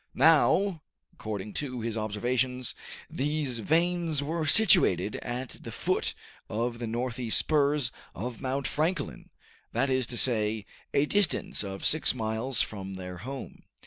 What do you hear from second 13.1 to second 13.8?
home.